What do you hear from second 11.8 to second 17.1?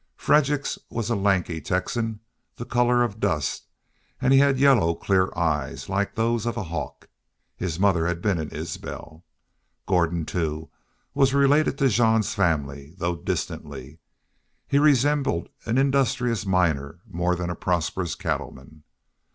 Jean's family, though distantly. He resembled an industrious miner